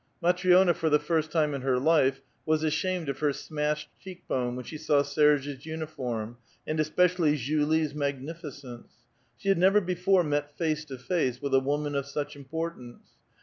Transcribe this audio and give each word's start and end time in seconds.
Matri6na 0.23 0.73
for 0.75 0.89
the 0.89 0.97
first 0.97 1.31
time 1.31 1.53
in 1.53 1.61
her 1.61 1.77
life 1.77 2.21
was 2.43 2.63
ashamed 2.63 3.07
of 3.07 3.19
her 3.19 3.31
smashed 3.31 3.87
cheek 3.99 4.27
bone 4.27 4.55
when 4.55 4.65
she 4.65 4.75
saw 4.79 5.03
Serge's 5.03 5.67
uniform, 5.67 6.37
and 6.65 6.79
especially 6.79 7.37
Julie's 7.37 7.93
magnificence; 7.93 8.89
she 9.37 9.49
had 9.49 9.59
never 9.59 9.79
before 9.79 10.23
met 10.23 10.57
face 10.57 10.85
to 10.85 10.97
face 10.97 11.39
with 11.39 11.53
a 11.53 11.59
woman 11.59 11.93
of 11.93 12.07
such 12.07 12.35
importance. 12.35 13.09